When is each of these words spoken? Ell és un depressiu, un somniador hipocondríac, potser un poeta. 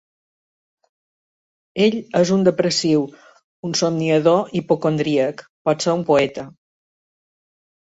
Ell 1.85 1.97
és 2.21 2.31
un 2.37 2.47
depressiu, 2.47 3.05
un 3.71 3.77
somniador 3.83 4.57
hipocondríac, 4.63 5.47
potser 5.71 5.97
un 6.01 6.05
poeta. 6.11 6.49